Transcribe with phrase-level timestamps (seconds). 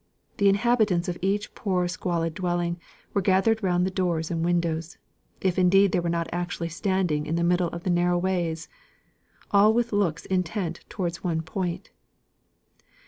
[0.37, 2.79] The inhabitants of each poor squalid dwelling
[3.13, 4.97] were gathered round the doors and windows,
[5.41, 8.67] if indeed they were not actually standing in the middle of the narrow ways
[9.51, 11.91] all with looks intent towards one point.